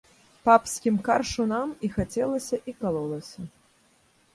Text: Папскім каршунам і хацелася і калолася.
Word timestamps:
Папскім 0.47 0.97
каршунам 1.09 1.77
і 1.89 1.93
хацелася 1.99 2.63
і 2.69 2.79
калолася. 2.85 3.51